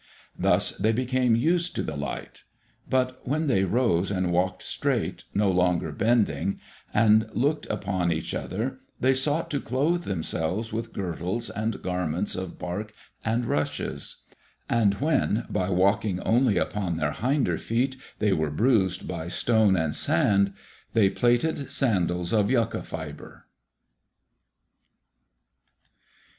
[0.35, 2.41] Thus they became used to the light.
[2.89, 6.59] But when they rose and walked straight, no longer bending,
[6.91, 12.57] and looked upon each other, they sought to clothe themselves with girdles and garments of
[12.57, 12.93] bark
[13.23, 14.23] and rushes.
[14.67, 19.93] And when by walking only upon their hinder feet they were bruised by stone and
[19.93, 20.53] sand,
[20.93, 23.45] they plaited sandals of yucca fibre.